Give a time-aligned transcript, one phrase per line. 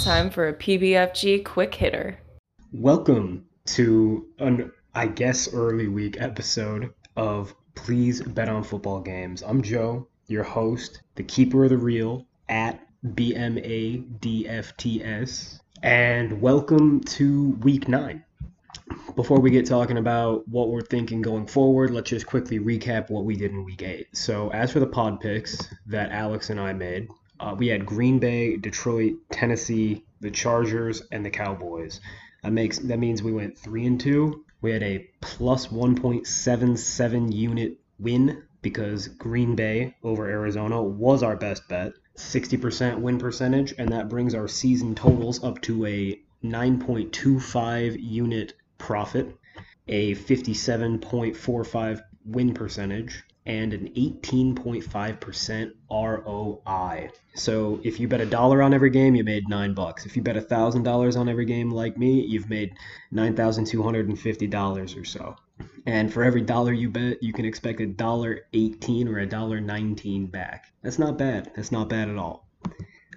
[0.00, 2.18] Time for a PBFG quick hitter.
[2.72, 9.42] Welcome to an, I guess, early week episode of Please Bet on Football Games.
[9.42, 14.00] I'm Joe, your host, the keeper of the reel at BMADFTS,
[15.82, 18.24] and welcome to week nine.
[19.16, 23.26] Before we get talking about what we're thinking going forward, let's just quickly recap what
[23.26, 24.16] we did in week eight.
[24.16, 27.08] So, as for the pod picks that Alex and I made,
[27.40, 32.00] uh, we had Green Bay, Detroit, Tennessee, the Chargers, and the Cowboys.
[32.42, 34.44] That makes that means we went three and two.
[34.60, 41.66] We had a plus 1.77 unit win because Green Bay over Arizona was our best
[41.68, 48.52] bet, 60% win percentage, and that brings our season totals up to a 9.25 unit
[48.76, 49.34] profit,
[49.88, 57.10] a 57.45 win percentage, and an 18.5% ROI.
[57.34, 60.04] So if you bet a dollar on every game, you made nine bucks.
[60.06, 62.74] If you bet a thousand dollars on every game, like me, you've made
[63.10, 65.36] nine thousand two hundred and fifty dollars or so.
[65.86, 69.60] And for every dollar you bet, you can expect a dollar eighteen or a dollar
[69.60, 70.72] nineteen back.
[70.82, 71.52] That's not bad.
[71.56, 72.46] That's not bad at all.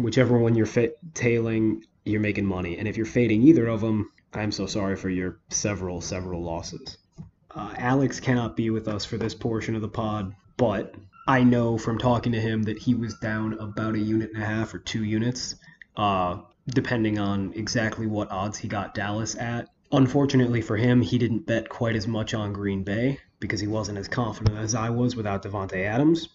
[0.00, 0.68] Whichever one you're
[1.12, 2.78] tailing, you're making money.
[2.78, 6.96] And if you're fading either of them, I'm so sorry for your several, several losses.
[7.54, 10.94] Uh, Alex cannot be with us for this portion of the pod, but
[11.28, 14.46] I know from talking to him that he was down about a unit and a
[14.46, 15.56] half or two units,
[15.94, 16.38] uh,
[16.68, 19.68] depending on exactly what odds he got Dallas at.
[19.92, 23.98] Unfortunately for him, he didn't bet quite as much on Green Bay because he wasn't
[23.98, 26.28] as confident as I was without Davante Adams.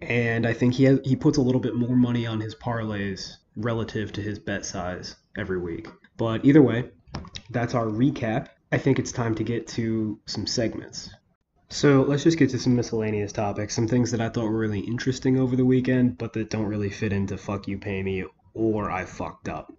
[0.00, 3.36] And I think he has, he puts a little bit more money on his parlays
[3.54, 5.86] relative to his bet size every week.
[6.16, 6.90] But either way,
[7.50, 8.48] that's our recap.
[8.72, 11.10] I think it's time to get to some segments.
[11.68, 14.80] So let's just get to some miscellaneous topics, some things that I thought were really
[14.80, 18.24] interesting over the weekend, but that don't really fit into fuck you pay me
[18.54, 19.72] or I fucked up.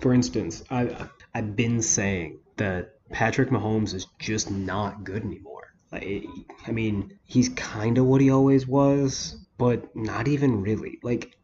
[0.00, 5.74] For instance, I I've been saying that Patrick Mahomes is just not good anymore.
[5.92, 10.98] I mean, he's kind of what he always was, but not even really.
[11.02, 11.36] Like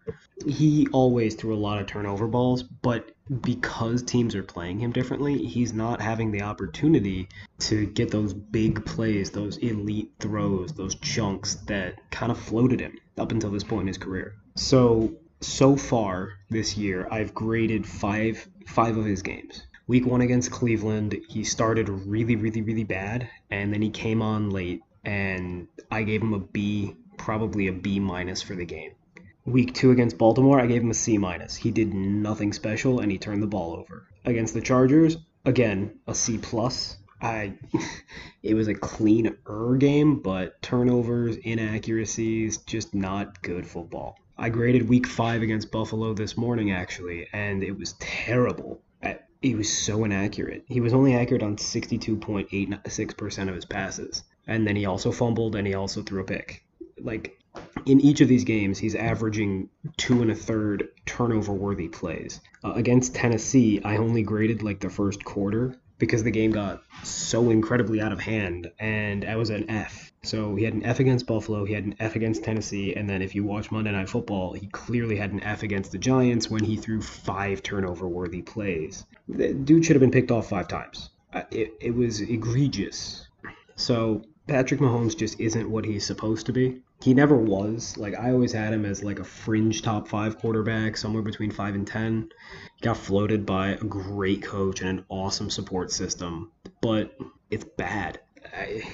[0.46, 3.12] he always threw a lot of turnover balls, but
[3.42, 7.28] because teams are playing him differently, he's not having the opportunity
[7.60, 12.98] to get those big plays, those elite throws, those chunks that kind of floated him
[13.18, 14.34] up until this point in his career.
[14.56, 15.12] So
[15.42, 19.66] so far this year, I've graded five five of his games.
[19.90, 24.50] Week one against Cleveland, he started really, really, really bad, and then he came on
[24.50, 28.92] late, and I gave him a B, probably a B minus for the game.
[29.46, 31.56] Week two against Baltimore, I gave him a C minus.
[31.56, 34.06] He did nothing special, and he turned the ball over.
[34.24, 36.96] Against the Chargers, again a C plus.
[37.20, 37.54] I,
[38.44, 39.38] it was a cleaner
[39.76, 44.20] game, but turnovers, inaccuracies, just not good football.
[44.38, 48.80] I graded week five against Buffalo this morning, actually, and it was terrible.
[49.42, 50.64] He was so inaccurate.
[50.68, 54.22] He was only accurate on 62.86% of his passes.
[54.46, 56.62] And then he also fumbled and he also threw a pick.
[56.98, 57.40] Like,
[57.86, 62.40] in each of these games, he's averaging two and a third turnover worthy plays.
[62.62, 67.50] Uh, against Tennessee, I only graded like the first quarter because the game got so
[67.50, 70.12] incredibly out of hand, and I was an F.
[70.22, 73.22] So he had an F against Buffalo, he had an F against Tennessee, and then
[73.22, 76.64] if you watch Monday Night Football, he clearly had an F against the Giants when
[76.64, 79.04] he threw five turnover worthy plays.
[79.36, 81.10] The dude should have been picked off five times.
[81.32, 83.28] Uh, it, it was egregious.
[83.76, 86.80] So Patrick Mahomes just isn't what he's supposed to be.
[87.02, 87.96] he never was.
[87.96, 91.74] Like I always had him as like a fringe top five quarterback, somewhere between five
[91.74, 92.30] and ten.
[92.82, 96.50] Got floated by a great coach and an awesome support system,
[96.80, 97.16] but
[97.50, 98.20] it's bad.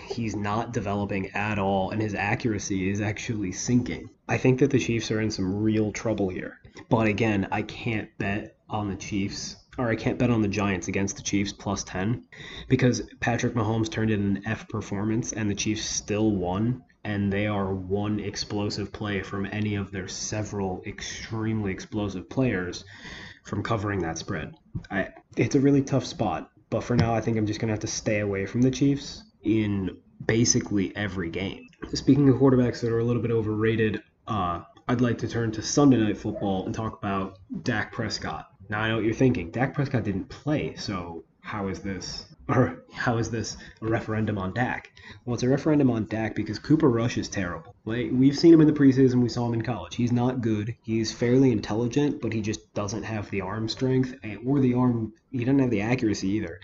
[0.08, 4.10] He's not developing at all, and his accuracy is actually sinking.
[4.28, 6.58] I think that the Chiefs are in some real trouble here.
[6.90, 10.88] But again, I can't bet on the Chiefs or I can't bet on the Giants
[10.88, 12.24] against the Chiefs plus 10
[12.68, 17.46] because Patrick Mahomes turned in an F performance and the Chiefs still won and they
[17.46, 22.84] are one explosive play from any of their several extremely explosive players
[23.44, 24.54] from covering that spread.
[24.90, 27.74] I, it's a really tough spot, but for now I think I'm just going to
[27.74, 29.96] have to stay away from the Chiefs in
[30.26, 31.68] basically every game.
[31.94, 35.62] Speaking of quarterbacks that are a little bit overrated, uh, I'd like to turn to
[35.62, 38.50] Sunday Night Football and talk about Dak Prescott.
[38.68, 39.50] Now I know what you're thinking.
[39.50, 44.54] Dak Prescott didn't play, so how is this or how is this a referendum on
[44.54, 44.92] Dak?
[45.24, 47.74] Well, it's a referendum on Dak because Cooper Rush is terrible.
[47.84, 49.96] Like we've seen him in the preseason, we saw him in college.
[49.96, 50.74] He's not good.
[50.82, 55.12] He's fairly intelligent, but he just doesn't have the arm strength eh, or the arm.
[55.30, 56.60] He doesn't have the accuracy either.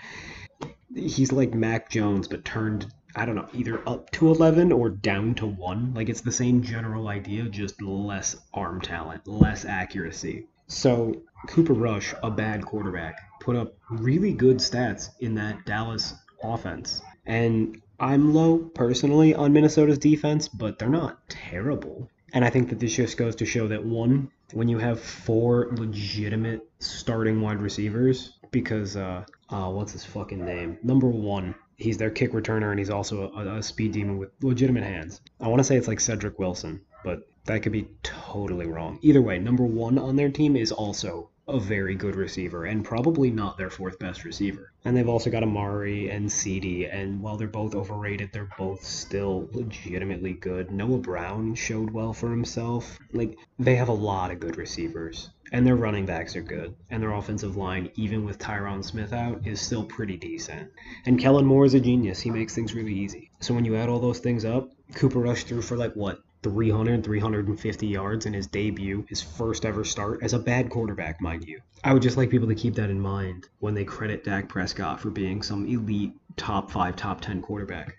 [0.95, 5.35] He's like Mac Jones, but turned I don't know, either up to 11 or down
[5.35, 5.93] to 1.
[5.95, 10.47] Like it's the same general idea, just less arm talent, less accuracy.
[10.73, 17.03] So Cooper Rush, a bad quarterback, put up really good stats in that Dallas offense.
[17.27, 22.09] And I'm low personally on Minnesota's defense, but they're not terrible.
[22.33, 25.69] And I think that this just goes to show that one, when you have four
[25.73, 30.79] legitimate starting wide receivers, because uh, uh what's his fucking name?
[30.83, 34.85] Number one, he's their kick returner and he's also a, a speed demon with legitimate
[34.85, 35.21] hands.
[35.39, 38.99] I want to say it's like Cedric Wilson, but that could be totally wrong.
[39.03, 43.29] Either way, number one on their team is also a very good receiver and probably
[43.29, 44.73] not their fourth best receiver.
[44.85, 49.49] And they've also got Amari and CeeDee, and while they're both overrated, they're both still
[49.53, 50.71] legitimately good.
[50.71, 52.97] Noah Brown showed well for himself.
[53.13, 57.03] Like, they have a lot of good receivers, and their running backs are good, and
[57.03, 60.71] their offensive line, even with Tyron Smith out, is still pretty decent.
[61.07, 62.21] And Kellen Moore is a genius.
[62.21, 63.31] He makes things really easy.
[63.41, 67.05] So when you add all those things up, Cooper Rush threw for like what 300,
[67.05, 71.61] 350 yards in his debut, his first ever start as a bad quarterback, mind you.
[71.85, 75.01] I would just like people to keep that in mind when they credit Dak Prescott
[75.01, 77.97] for being some elite top five, top 10 quarterback.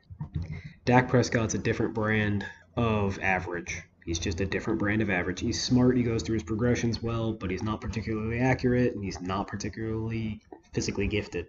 [0.86, 2.45] Dak Prescott's a different brand
[2.75, 3.81] of average.
[4.06, 5.40] He's just a different brand of average.
[5.40, 9.22] He's smart, he goes through his progressions well, but he's not particularly accurate, and he's
[9.22, 10.42] not particularly
[10.74, 11.48] physically gifted.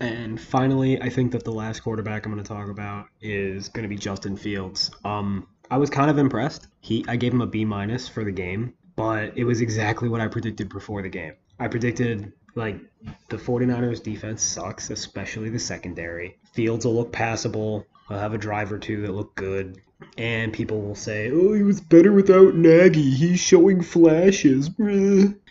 [0.00, 3.82] And finally, I think that the last quarterback I'm going to talk about is going
[3.82, 4.92] to be Justin Fields.
[5.04, 6.66] Um, I was kind of impressed.
[6.80, 10.20] He I gave him a B minus for the game, but it was exactly what
[10.20, 11.34] I predicted before the game.
[11.58, 12.80] I predicted like
[13.28, 16.38] the 49ers defense sucks, especially the secondary.
[16.52, 17.86] Fields will look passable.
[18.08, 19.80] He'll have a drive or two that look good.
[20.16, 23.10] And people will say, oh, he was better without Nagy.
[23.10, 24.70] He's showing flashes.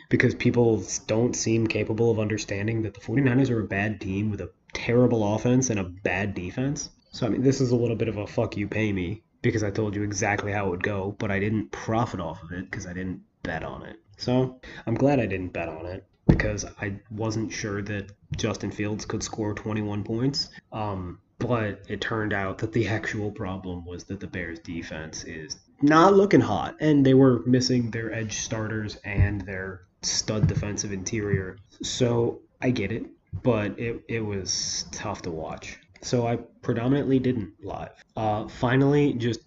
[0.09, 4.41] Because people don't seem capable of understanding that the 49ers are a bad team with
[4.41, 6.89] a terrible offense and a bad defense.
[7.11, 9.63] So, I mean, this is a little bit of a fuck you pay me because
[9.63, 12.69] I told you exactly how it would go, but I didn't profit off of it
[12.69, 13.97] because I didn't bet on it.
[14.17, 19.05] So I'm glad I didn't bet on it because I wasn't sure that Justin Fields
[19.05, 20.49] could score 21 points.
[20.71, 25.57] Um, but it turned out that the actual problem was that the Bears defense is
[25.81, 31.57] not looking hot, and they were missing their edge starters and their stud defensive interior.
[31.83, 33.05] So I get it,
[33.43, 38.03] but it, it was tough to watch so I predominantly didn't live.
[38.15, 39.41] Uh, finally, just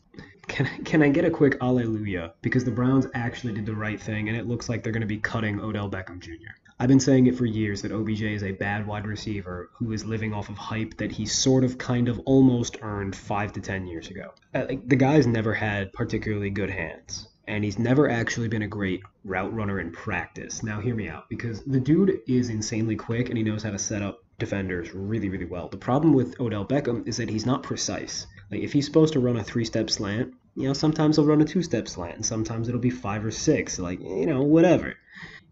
[0.49, 2.33] can can I get a quick alleluia?
[2.43, 5.07] because the Browns actually did the right thing and it looks like they're going to
[5.07, 6.53] be cutting Odell Beckham Jr.
[6.79, 10.07] I've been saying it for years that OBJ is a bad wide receiver who is
[10.07, 13.87] living off of hype that he sort of kind of almost earned 5 to 10
[13.87, 14.33] years ago.
[14.55, 18.69] Uh, like, the guy's never had particularly good hands and he's never actually been a
[18.69, 20.63] great route runner in practice.
[20.63, 23.79] Now hear me out because the dude is insanely quick and he knows how to
[23.79, 25.69] set up defenders really, really well.
[25.69, 28.27] The problem with Odell Beckham is that he's not precise.
[28.51, 31.45] Like if he's supposed to run a three-step slant, you know, sometimes he'll run a
[31.45, 34.95] two-step slant, and sometimes it'll be five or six, like you know, whatever.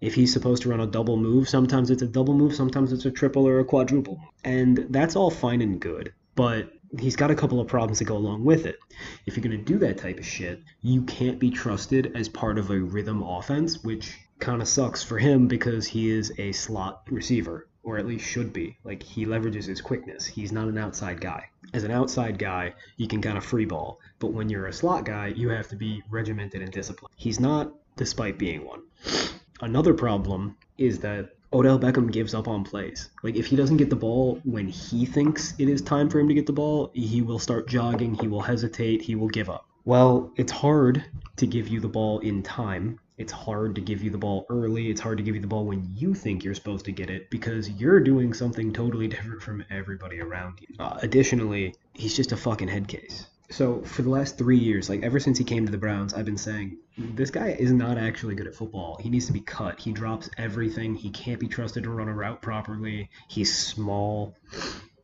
[0.00, 3.04] If he's supposed to run a double move, sometimes it's a double move, sometimes it's
[3.04, 4.20] a triple or a quadruple.
[4.42, 8.16] And that's all fine and good, but he's got a couple of problems to go
[8.16, 8.78] along with it.
[9.26, 12.58] If you're going to do that type of shit, you can't be trusted as part
[12.58, 17.02] of a rhythm offense, which kind of sucks for him because he is a slot
[17.10, 18.76] receiver or at least should be.
[18.84, 20.26] Like he leverages his quickness.
[20.26, 21.48] He's not an outside guy.
[21.72, 25.06] As an outside guy, you can kind of free ball, but when you're a slot
[25.06, 27.14] guy, you have to be regimented and disciplined.
[27.16, 28.82] He's not, despite being one.
[29.62, 33.08] Another problem is that Odell Beckham gives up on plays.
[33.22, 36.28] Like if he doesn't get the ball when he thinks it is time for him
[36.28, 39.64] to get the ball, he will start jogging, he will hesitate, he will give up.
[39.86, 43.00] Well, it's hard to give you the ball in time.
[43.18, 44.90] It's hard to give you the ball early.
[44.90, 47.30] It's hard to give you the ball when you think you're supposed to get it
[47.30, 50.76] because you're doing something totally different from everybody around you.
[50.78, 53.26] Uh, additionally, he's just a fucking head case.
[53.50, 56.26] So for the last three years, like ever since he came to the Browns, I've
[56.26, 58.98] been saying this guy is not actually good at football.
[59.00, 59.80] He needs to be cut.
[59.80, 60.94] He drops everything.
[60.94, 63.10] He can't be trusted to run a route properly.
[63.26, 64.36] He's small.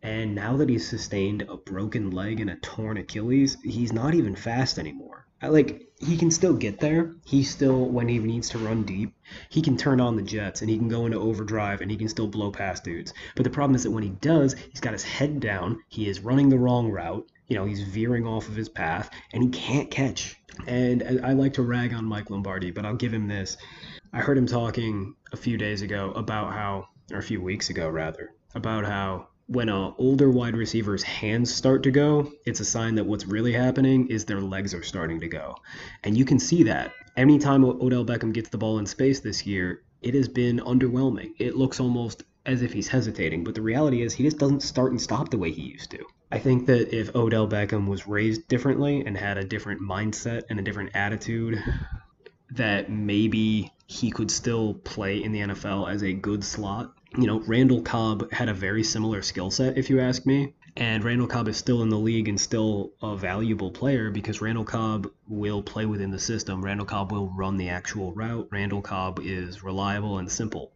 [0.02, 4.36] And now that he's sustained a broken leg and a torn Achilles, he's not even
[4.36, 5.13] fast anymore.
[5.44, 7.12] I, like he can still get there.
[7.24, 9.14] He still, when he needs to run deep,
[9.50, 12.08] he can turn on the jets and he can go into overdrive and he can
[12.08, 13.12] still blow past dudes.
[13.36, 15.82] But the problem is that when he does, he's got his head down.
[15.88, 17.26] He is running the wrong route.
[17.46, 20.36] You know, he's veering off of his path and he can't catch.
[20.66, 23.58] And I like to rag on Mike Lombardi, but I'll give him this.
[24.14, 27.88] I heard him talking a few days ago about how, or a few weeks ago
[27.88, 32.94] rather, about how when a older wide receiver's hands start to go, it's a sign
[32.94, 35.54] that what's really happening is their legs are starting to go.
[36.02, 36.92] And you can see that.
[37.16, 41.32] Anytime Odell Beckham gets the ball in space this year, it has been underwhelming.
[41.38, 44.90] It looks almost as if he's hesitating, but the reality is he just doesn't start
[44.90, 46.04] and stop the way he used to.
[46.30, 50.58] I think that if Odell Beckham was raised differently and had a different mindset and
[50.58, 51.62] a different attitude,
[52.50, 57.40] that maybe he could still play in the NFL as a good slot you know,
[57.40, 60.54] Randall Cobb had a very similar skill set, if you ask me.
[60.76, 64.64] And Randall Cobb is still in the league and still a valuable player because Randall
[64.64, 66.64] Cobb will play within the system.
[66.64, 68.48] Randall Cobb will run the actual route.
[68.50, 70.72] Randall Cobb is reliable and simple.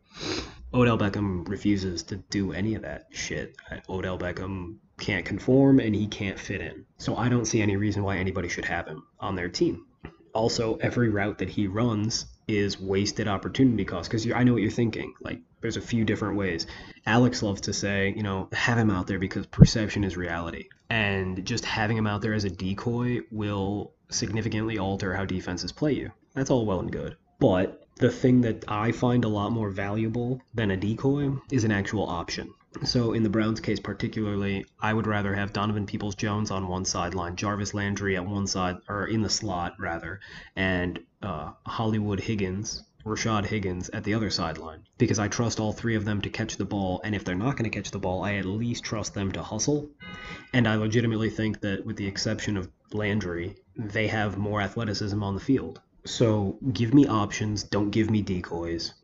[0.73, 3.57] Odell Beckham refuses to do any of that shit.
[3.88, 6.85] Odell Beckham can't conform and he can't fit in.
[6.99, 9.87] So I don't see any reason why anybody should have him on their team.
[10.33, 14.71] Also, every route that he runs is wasted opportunity cost because I know what you're
[14.71, 15.14] thinking.
[15.21, 16.67] Like there's a few different ways.
[17.07, 20.69] Alex loves to say, you know, have him out there because perception is reality.
[20.91, 25.93] And just having him out there as a decoy will significantly alter how defenses play
[25.93, 26.11] you.
[26.35, 27.17] That's all well and good.
[27.38, 31.73] But the thing that I find a lot more valuable than a decoy is an
[31.73, 32.55] actual option.
[32.85, 36.85] So in the Browns case particularly, I would rather have Donovan Peoples Jones on one
[36.85, 40.21] sideline, Jarvis Landry at one side or in the slot rather,
[40.55, 45.97] and uh, Hollywood Higgins Rashard Higgins at the other sideline because I trust all three
[45.97, 47.00] of them to catch the ball.
[47.03, 49.43] And if they're not going to catch the ball, I at least trust them to
[49.43, 49.91] hustle.
[50.53, 55.35] And I legitimately think that, with the exception of Landry, they have more athleticism on
[55.35, 55.81] the field.
[56.05, 58.95] So give me options, don't give me decoys.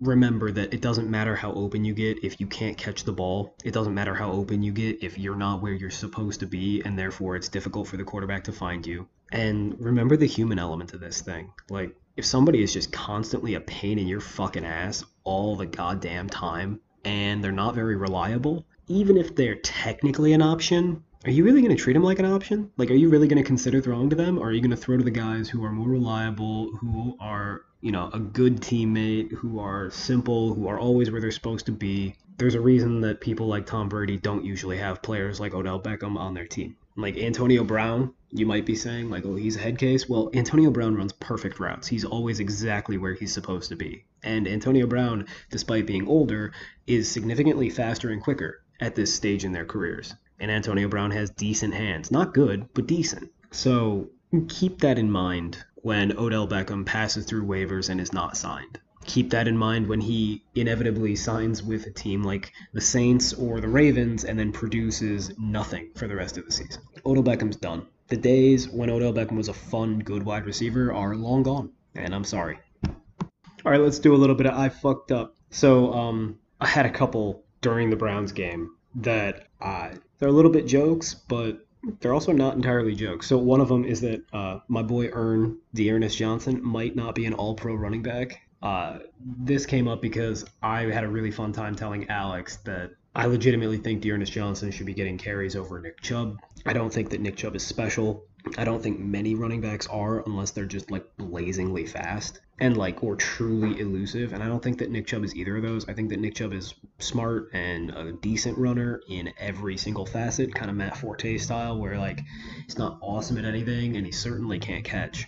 [0.00, 3.54] Remember that it doesn't matter how open you get if you can't catch the ball.
[3.64, 6.82] It doesn't matter how open you get if you're not where you're supposed to be,
[6.84, 9.08] and therefore it's difficult for the quarterback to find you.
[9.30, 11.52] And remember the human element of this thing.
[11.70, 16.28] Like, if somebody is just constantly a pain in your fucking ass all the goddamn
[16.28, 21.62] time and they're not very reliable, even if they're technically an option, are you really
[21.62, 22.70] going to treat them like an option?
[22.76, 24.38] Like, are you really going to consider throwing to them?
[24.38, 27.62] Or are you going to throw to the guys who are more reliable, who are,
[27.80, 31.72] you know, a good teammate, who are simple, who are always where they're supposed to
[31.72, 32.16] be?
[32.38, 36.16] There's a reason that people like Tom Brady don't usually have players like Odell Beckham
[36.18, 36.76] on their team.
[36.96, 40.08] Like Antonio Brown, you might be saying, like, oh, he's a head case.
[40.08, 41.88] Well, Antonio Brown runs perfect routes.
[41.88, 44.04] He's always exactly where he's supposed to be.
[44.22, 46.52] And Antonio Brown, despite being older,
[46.86, 50.14] is significantly faster and quicker at this stage in their careers.
[50.38, 52.10] And Antonio Brown has decent hands.
[52.10, 53.30] Not good, but decent.
[53.50, 54.10] So
[54.48, 59.30] keep that in mind when Odell Beckham passes through waivers and is not signed keep
[59.30, 63.68] that in mind when he inevitably signs with a team like the Saints or the
[63.68, 66.82] Ravens and then produces nothing for the rest of the season.
[67.04, 67.86] Odell Beckham's done.
[68.08, 72.14] The days when Odell Beckham was a fun, good wide receiver are long gone, and
[72.14, 72.58] I'm sorry.
[72.84, 75.36] All right, let's do a little bit of I fucked up.
[75.50, 80.66] So, um, I had a couple during the Browns game that they're a little bit
[80.66, 81.64] jokes, but
[82.00, 83.26] they're also not entirely jokes.
[83.26, 87.26] So one of them is that uh, my boy Ern, D'Ernest Johnson, might not be
[87.26, 91.74] an All-Pro running back, uh, this came up because I had a really fun time
[91.74, 96.40] telling Alex that I legitimately think D'Ernest Johnson should be getting carries over Nick Chubb.
[96.64, 98.24] I don't think that Nick Chubb is special.
[98.56, 103.02] I don't think many running backs are unless they're just like blazingly fast and like
[103.02, 104.32] or truly elusive.
[104.32, 105.88] And I don't think that Nick Chubb is either of those.
[105.88, 110.54] I think that Nick Chubb is smart and a decent runner in every single facet,
[110.54, 112.20] kind of Matt Forte style, where like
[112.64, 115.26] he's not awesome at anything and he certainly can't catch.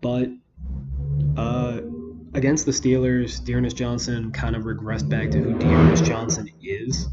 [0.00, 0.30] But
[1.36, 1.80] uh,
[2.34, 7.08] against the Steelers, D'Ernest Johnson kind of regressed back to who D'Ernest Johnson is,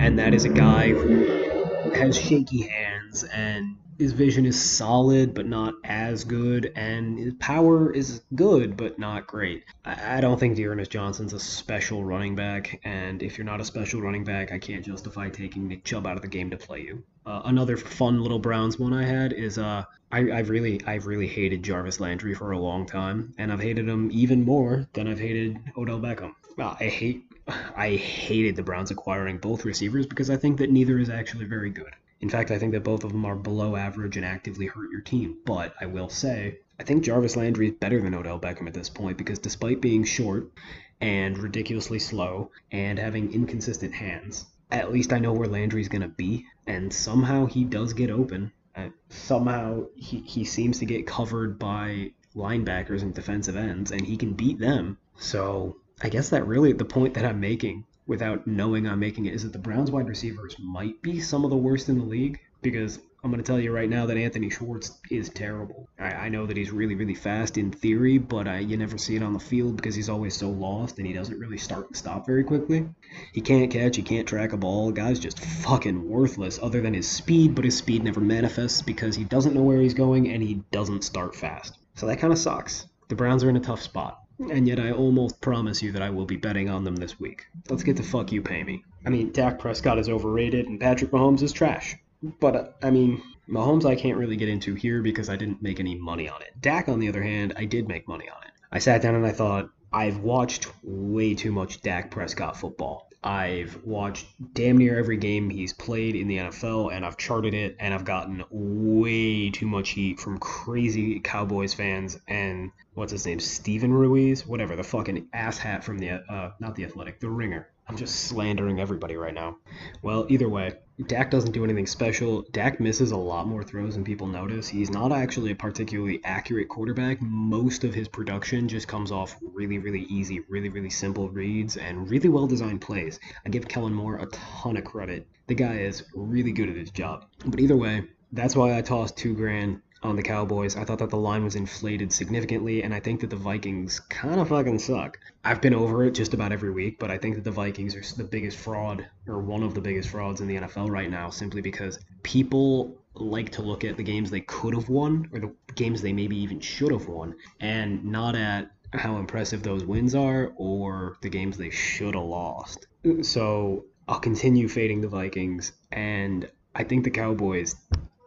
[0.00, 5.46] and that is a guy who has shaky hands and his vision is solid, but
[5.46, 9.64] not as good, and his power is good, but not great.
[9.84, 13.64] I, I don't think D'Ernest Johnson's a special running back, and if you're not a
[13.64, 16.80] special running back, I can't justify taking Nick Chubb out of the game to play
[16.80, 17.04] you.
[17.24, 21.26] Uh, another fun little Browns one I had is uh, I, I've really I've really
[21.26, 25.18] hated Jarvis Landry for a long time, and I've hated him even more than I've
[25.18, 26.34] hated Odell Beckham.
[26.58, 30.98] Uh, I hate I hated the Browns acquiring both receivers because I think that neither
[30.98, 31.92] is actually very good.
[32.20, 35.00] In fact, I think that both of them are below average and actively hurt your
[35.00, 35.38] team.
[35.44, 38.90] But I will say, I think Jarvis Landry is better than Odell Beckham at this
[38.90, 40.52] point because despite being short
[41.00, 46.08] and ridiculously slow and having inconsistent hands, at least I know where Landry's going to
[46.08, 46.46] be.
[46.66, 48.52] And somehow he does get open.
[48.74, 54.16] Uh, somehow he, he seems to get covered by linebackers and defensive ends, and he
[54.16, 54.98] can beat them.
[55.16, 59.34] So I guess that really the point that I'm making without knowing I'm making it
[59.34, 62.40] is that the Browns wide receivers might be some of the worst in the league
[62.62, 65.88] because I'm going to tell you right now that Anthony Schwartz is terrible.
[65.96, 69.14] I, I know that he's really, really fast in theory, but I, you never see
[69.14, 71.96] it on the field because he's always so lost and he doesn't really start and
[71.96, 72.88] stop very quickly.
[73.32, 74.90] He can't catch, he can't track a ball.
[74.90, 79.22] Guy's just fucking worthless other than his speed, but his speed never manifests because he
[79.22, 81.78] doesn't know where he's going and he doesn't start fast.
[81.94, 82.88] So that kind of sucks.
[83.06, 84.18] The Browns are in a tough spot
[84.50, 87.46] and yet I almost promise you that I will be betting on them this week.
[87.70, 88.82] Let's get the fuck you pay me.
[89.06, 91.96] I mean, Dak Prescott is overrated and Patrick Mahomes is trash.
[92.40, 95.94] But, I mean, Mahomes I can't really get into here because I didn't make any
[95.94, 96.52] money on it.
[96.60, 98.50] Dak, on the other hand, I did make money on it.
[98.70, 103.10] I sat down and I thought, I've watched way too much Dak Prescott football.
[103.24, 107.76] I've watched damn near every game he's played in the NFL, and I've charted it,
[107.78, 113.38] and I've gotten way too much heat from crazy Cowboys fans and what's his name,
[113.38, 117.68] Steven Ruiz, whatever, the fucking asshat from the, uh, not the Athletic, the Ringer.
[117.88, 119.58] I'm just slandering everybody right now.
[120.02, 120.72] Well, either way,
[121.06, 122.42] Dak doesn't do anything special.
[122.52, 124.68] Dak misses a lot more throws than people notice.
[124.68, 127.20] He's not actually a particularly accurate quarterback.
[127.20, 132.10] Most of his production just comes off really, really easy, really, really simple reads and
[132.10, 133.18] really well designed plays.
[133.44, 135.26] I give Kellen Moore a ton of credit.
[135.46, 137.26] The guy is really good at his job.
[137.44, 140.76] But either way, that's why I tossed two grand on the Cowboys.
[140.76, 144.40] I thought that the line was inflated significantly, and I think that the Vikings kind
[144.40, 145.18] of fucking suck.
[145.44, 148.16] I've been over it just about every week, but I think that the Vikings are
[148.16, 151.60] the biggest fraud, or one of the biggest frauds in the NFL right now, simply
[151.60, 156.02] because people like to look at the games they could have won, or the games
[156.02, 161.16] they maybe even should have won, and not at how impressive those wins are or
[161.22, 162.86] the games they should have lost.
[163.22, 167.76] So I'll continue fading the Vikings, and I think the Cowboys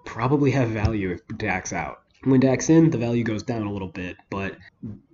[0.05, 2.01] probably have value if Dak's out.
[2.23, 4.57] When Dak's in, the value goes down a little bit, but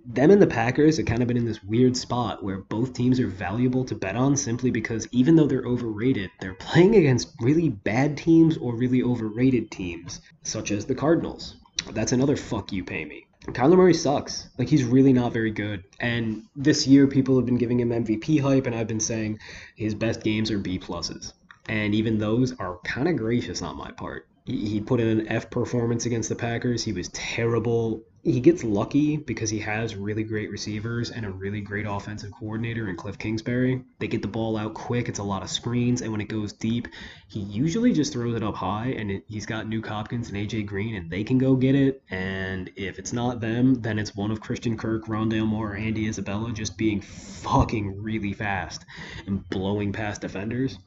[0.06, 3.20] them and the Packers have kind of been in this weird spot where both teams
[3.20, 7.68] are valuable to bet on simply because even though they're overrated, they're playing against really
[7.68, 11.56] bad teams or really overrated teams, such as the Cardinals.
[11.92, 13.26] That's another fuck you pay me.
[13.46, 14.48] Kyler Murray sucks.
[14.56, 15.84] Like he's really not very good.
[16.00, 19.40] And this year people have been giving him MVP hype and I've been saying
[19.76, 21.32] his best games are B pluses.
[21.68, 25.50] And even those are kind of gracious on my part he put in an F
[25.50, 26.82] performance against the Packers.
[26.82, 28.02] He was terrible.
[28.24, 32.88] He gets lucky because he has really great receivers and a really great offensive coordinator
[32.88, 33.82] in Cliff Kingsbury.
[34.00, 35.08] They get the ball out quick.
[35.08, 36.88] It's a lot of screens, and when it goes deep,
[37.28, 38.94] he usually just throws it up high.
[38.96, 42.02] And it, he's got Nuk Hopkins and AJ Green, and they can go get it.
[42.10, 46.08] And if it's not them, then it's one of Christian Kirk, Rondale Moore, or Andy
[46.08, 48.84] Isabella just being fucking really fast
[49.26, 50.78] and blowing past defenders.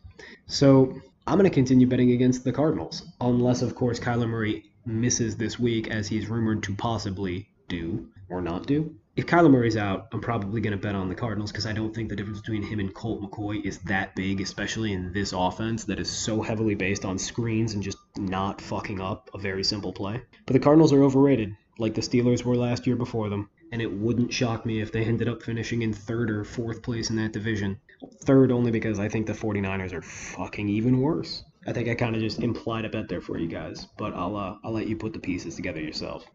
[0.47, 5.35] So I'm going to continue betting against the Cardinals, unless, of course, Kyler Murray misses
[5.35, 8.93] this week, as he's rumored to possibly do or not do.
[9.15, 11.95] If Kyler Murray's out, I'm probably going to bet on the Cardinals because I don't
[11.95, 15.85] think the difference between him and Colt McCoy is that big, especially in this offense
[15.85, 19.93] that is so heavily based on screens and just not fucking up a very simple
[19.93, 20.21] play.
[20.45, 23.91] But the Cardinals are overrated, like the Steelers were last year before them, and it
[23.91, 27.33] wouldn't shock me if they ended up finishing in third or fourth place in that
[27.33, 27.79] division.
[28.23, 31.43] Third only because I think the 49ers are fucking even worse.
[31.67, 34.35] I think I kind of just implied a bet there for you guys, but I'll
[34.35, 36.25] uh, I'll let you put the pieces together yourself.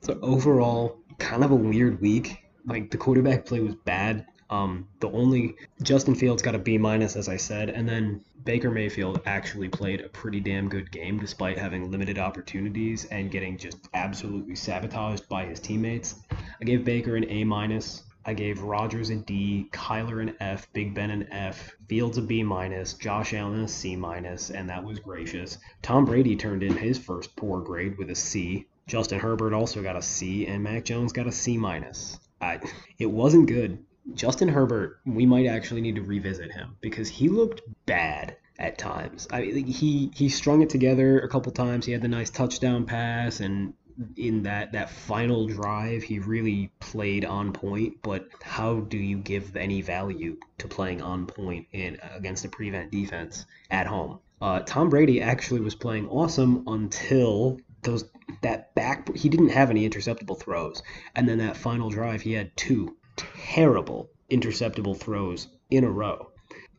[0.00, 2.38] So overall, kind of a weird week.
[2.64, 4.26] Like the quarterback play was bad.
[4.48, 8.70] Um, the only Justin Fields got a B minus, as I said, and then Baker
[8.70, 13.88] Mayfield actually played a pretty damn good game despite having limited opportunities and getting just
[13.92, 16.14] absolutely sabotaged by his teammates.
[16.60, 18.04] I gave Baker an A minus.
[18.28, 22.42] I gave Rodgers a D, Kyler an F, Big Ben an F, Fields a B
[22.42, 25.58] minus, Josh Allen a C minus, and that was gracious.
[25.80, 28.66] Tom Brady turned in his first poor grade with a C.
[28.88, 32.18] Justin Herbert also got a C, and Mac Jones got a C minus.
[32.40, 32.58] I,
[32.98, 33.84] it wasn't good.
[34.14, 38.36] Justin Herbert, we might actually need to revisit him because he looked bad.
[38.58, 39.28] at times.
[39.30, 41.84] I he he strung it together a couple times.
[41.84, 43.74] He had the nice touchdown pass, and
[44.16, 48.00] in that that final drive, he really played on point.
[48.00, 52.90] But how do you give any value to playing on point in against a prevent
[52.90, 54.18] defense at home?
[54.40, 58.06] Uh, Tom Brady actually was playing awesome until those
[58.40, 60.82] that back he didn't have any interceptable throws,
[61.14, 66.30] and then that final drive he had two terrible interceptable throws in a row.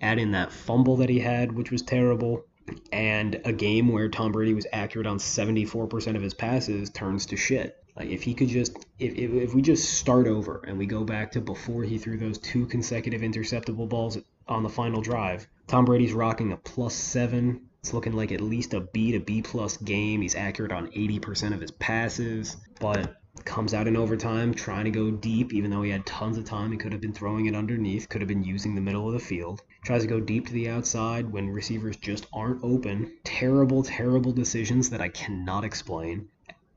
[0.01, 2.43] Add in that fumble that he had, which was terrible,
[2.91, 7.38] and a game where Tom Brady was accurate on 74% of his passes turns to
[7.38, 7.77] shit.
[7.97, 11.03] Like if he could just if, if, if we just start over and we go
[11.03, 15.83] back to before he threw those two consecutive interceptable balls on the final drive, Tom
[15.83, 17.62] Brady's rocking a plus seven.
[17.79, 20.21] It's looking like at least a B to B plus game.
[20.21, 25.10] He's accurate on 80% of his passes, but comes out in overtime trying to go
[25.10, 26.71] deep, even though he had tons of time.
[26.71, 29.19] He could have been throwing it underneath, could have been using the middle of the
[29.19, 29.63] field.
[29.83, 33.13] Tries to go deep to the outside when receivers just aren't open.
[33.23, 36.27] Terrible, terrible decisions that I cannot explain.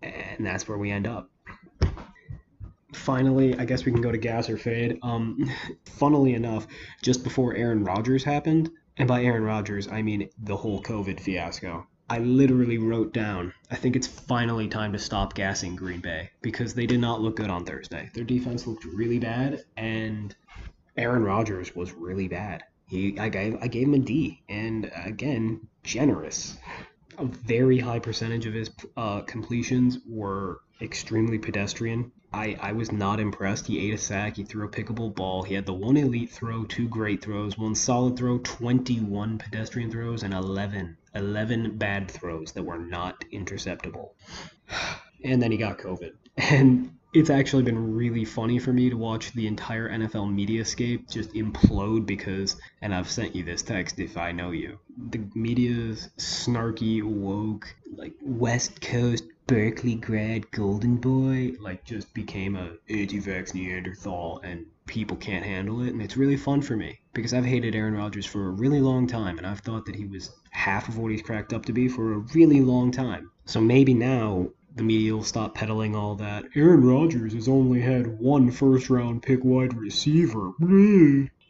[0.02, 1.30] And that's where we end up.
[2.92, 4.98] Finally, I guess we can go to gas or fade.
[5.02, 5.50] Um,
[5.84, 6.66] funnily enough,
[7.02, 11.86] just before Aaron Rodgers happened, and by Aaron Rodgers, I mean the whole COVID fiasco.
[12.10, 16.74] I literally wrote down, I think it's finally time to stop gassing Green Bay because
[16.74, 18.10] they did not look good on Thursday.
[18.14, 20.34] Their defense looked really bad, and
[20.96, 22.64] Aaron Rodgers was really bad.
[22.88, 26.58] He, I gave, I gave him a D, and again, generous.
[27.20, 32.12] A very high percentage of his uh, completions were extremely pedestrian.
[32.32, 33.66] I, I was not impressed.
[33.66, 34.36] He ate a sack.
[34.36, 35.42] He threw a pickable ball.
[35.42, 40.22] He had the one elite throw, two great throws, one solid throw, 21 pedestrian throws,
[40.22, 44.14] and 11 11 bad throws that were not interceptable.
[45.22, 46.12] And then he got COVID.
[46.38, 51.32] And it's actually been really funny for me to watch the entire NFL mediascape just
[51.32, 54.78] implode because, and I've sent you this text if I know you,
[55.10, 62.74] the media's snarky, woke, like West Coast Berkeley grad golden boy, like just became a
[62.88, 65.88] anti-vax Neanderthal and people can't handle it.
[65.88, 69.08] And it's really fun for me because I've hated Aaron Rodgers for a really long
[69.08, 71.88] time and I've thought that he was half of what he's cracked up to be
[71.88, 73.32] for a really long time.
[73.46, 76.42] So maybe now the media will stop peddling all that.
[76.56, 80.52] Aaron Rodgers has only had one first round pick wide receiver.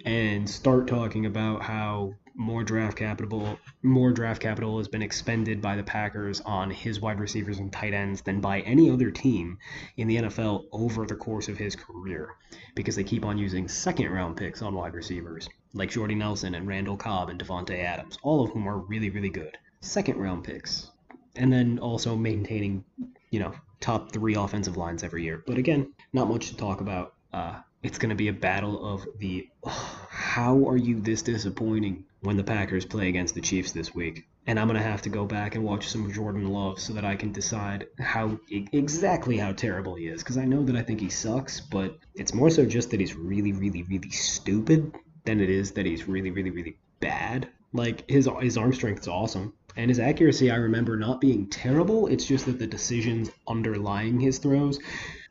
[0.05, 5.77] And start talking about how more draft capital more draft capital has been expended by
[5.77, 9.59] the Packers on his wide receivers and tight ends than by any other team
[9.97, 12.31] in the NFL over the course of his career
[12.75, 16.67] because they keep on using second round picks on wide receivers like Jordy Nelson and
[16.67, 19.57] Randall Cobb and Davante Adams, all of whom are really really good.
[19.81, 20.91] Second round picks.
[21.37, 22.85] And then also maintaining,
[23.31, 25.43] you know, top 3 offensive lines every year.
[25.47, 27.15] But again, not much to talk about.
[27.33, 32.05] Uh, it's going to be a battle of the oh, how are you this disappointing
[32.21, 34.27] when the Packers play against the Chiefs this week.
[34.47, 37.05] And I'm going to have to go back and watch some Jordan Love so that
[37.05, 41.01] I can decide how exactly how terrible he is because I know that I think
[41.01, 45.51] he sucks, but it's more so just that he's really really really stupid than it
[45.51, 47.49] is that he's really really really bad.
[47.73, 49.55] Like his his arm strength is awesome.
[49.77, 52.07] And his accuracy, I remember not being terrible.
[52.07, 54.79] It's just that the decisions underlying his throws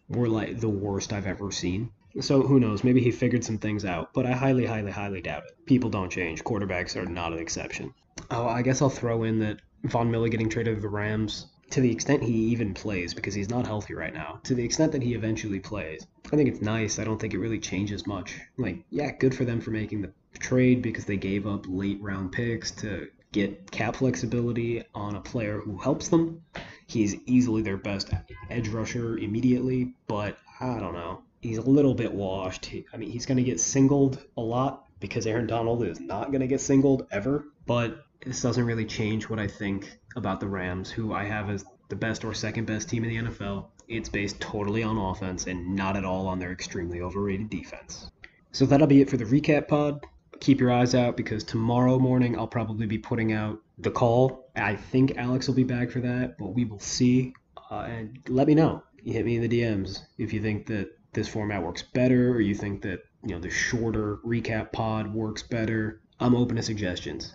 [0.08, 1.92] were like the worst I've ever seen.
[2.22, 2.84] So who knows?
[2.84, 5.66] Maybe he figured some things out, but I highly, highly, highly doubt it.
[5.66, 6.44] People don't change.
[6.44, 7.94] Quarterbacks are not an exception.
[8.32, 11.82] Oh, I guess I'll throw in that Von Miller getting traded to the Rams, to
[11.82, 15.04] the extent he even plays, because he's not healthy right now, to the extent that
[15.04, 17.00] he eventually plays, I think it's nice.
[17.00, 18.40] I don't think it really changes much.
[18.58, 22.32] Like, yeah, good for them for making the trade because they gave up late round
[22.32, 26.44] picks to get cap flexibility on a player who helps them.
[26.88, 28.10] He's easily their best
[28.50, 32.66] edge rusher immediately, but I don't know he's a little bit washed.
[32.66, 36.32] He, I mean, he's going to get singled a lot because Aaron Donald is not
[36.32, 37.46] going to get singled ever.
[37.66, 41.66] But this doesn't really change what I think about the Rams, who I have as
[41.90, 43.68] the best or second best team in the NFL.
[43.88, 48.12] It's based totally on offense and not at all on their extremely overrated defense.
[48.52, 50.06] So that'll be it for the recap pod.
[50.40, 54.50] Keep your eyes out because tomorrow morning I'll probably be putting out the call.
[54.56, 57.34] I think Alex will be back for that, but we will see.
[57.70, 58.84] Uh, and let me know.
[59.04, 62.42] You hit me in the DMs if you think that this format works better or
[62.42, 67.34] you think that you know the shorter recap pod works better i'm open to suggestions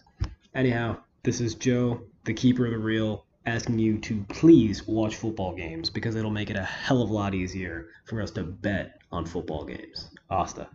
[0.54, 5.54] anyhow this is joe the keeper of the reel, asking you to please watch football
[5.54, 9.02] games because it'll make it a hell of a lot easier for us to bet
[9.12, 10.68] on football games asta